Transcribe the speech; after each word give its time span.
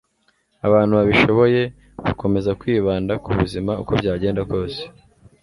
abantu 0.67 0.93
babishoboye 0.99 1.61
bakomeza 2.03 2.51
kwibanda 2.59 3.13
ku 3.23 3.29
buzima 3.39 3.71
uko 3.81 3.91
byagenda 3.99 4.41
kose 4.51 4.81